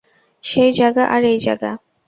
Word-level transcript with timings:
সেই 0.43 0.71
জাগা 0.73 1.03
আর 1.05 1.21
এই 1.23 1.37
জাগা। 1.39 1.71